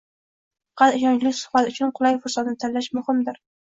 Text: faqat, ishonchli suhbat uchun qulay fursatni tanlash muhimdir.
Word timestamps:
faqat, 0.79 0.97
ishonchli 1.01 1.35
suhbat 1.43 1.71
uchun 1.75 1.95
qulay 2.01 2.21
fursatni 2.27 2.59
tanlash 2.67 2.95
muhimdir. 3.01 3.45